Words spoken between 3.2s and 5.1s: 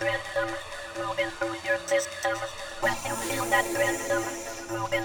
feel that rhythm, moving